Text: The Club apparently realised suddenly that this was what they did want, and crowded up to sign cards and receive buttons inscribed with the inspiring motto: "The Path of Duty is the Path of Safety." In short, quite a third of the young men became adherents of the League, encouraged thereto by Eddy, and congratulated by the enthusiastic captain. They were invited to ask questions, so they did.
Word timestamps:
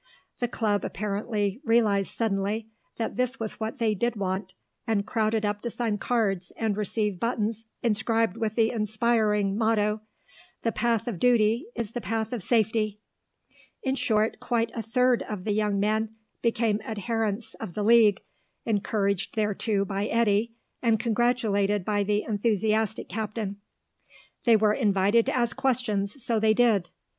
The 0.39 0.47
Club 0.47 0.83
apparently 0.83 1.61
realised 1.63 2.17
suddenly 2.17 2.67
that 2.97 3.17
this 3.17 3.39
was 3.39 3.59
what 3.59 3.77
they 3.77 3.93
did 3.93 4.15
want, 4.15 4.55
and 4.87 5.05
crowded 5.05 5.45
up 5.45 5.61
to 5.61 5.69
sign 5.69 5.99
cards 5.99 6.51
and 6.57 6.75
receive 6.75 7.19
buttons 7.19 7.67
inscribed 7.83 8.35
with 8.35 8.55
the 8.55 8.71
inspiring 8.71 9.55
motto: 9.55 10.01
"The 10.63 10.71
Path 10.71 11.07
of 11.07 11.19
Duty 11.19 11.67
is 11.75 11.91
the 11.91 12.01
Path 12.01 12.33
of 12.33 12.41
Safety." 12.41 12.97
In 13.83 13.93
short, 13.93 14.39
quite 14.39 14.71
a 14.73 14.81
third 14.81 15.21
of 15.21 15.43
the 15.43 15.51
young 15.53 15.79
men 15.79 16.15
became 16.41 16.81
adherents 16.83 17.53
of 17.53 17.75
the 17.75 17.83
League, 17.83 18.23
encouraged 18.65 19.35
thereto 19.35 19.85
by 19.85 20.07
Eddy, 20.07 20.55
and 20.81 20.99
congratulated 20.99 21.85
by 21.85 22.03
the 22.03 22.23
enthusiastic 22.23 23.07
captain. 23.07 23.57
They 24.45 24.55
were 24.55 24.73
invited 24.73 25.27
to 25.27 25.35
ask 25.35 25.55
questions, 25.55 26.25
so 26.25 26.39
they 26.39 26.55
did. 26.55 26.89